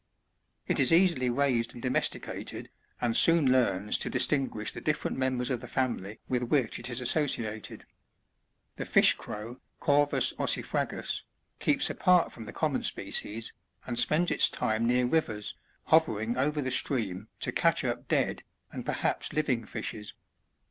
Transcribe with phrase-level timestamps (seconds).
[0.65, 5.61] It is easily raised and domesticated, and soon learns to distinguish the different members of
[5.61, 7.85] the family with which it is associated.
[8.77, 8.77] 74.
[8.77, 13.53] [The FUh Crow,— Corvus osstfragvsj—keepa apart from the common species,
[13.85, 15.53] and spends its time near rivers,
[15.83, 18.41] hovering over the stream to catch up dead,
[18.71, 20.15] and perhaps living fishes.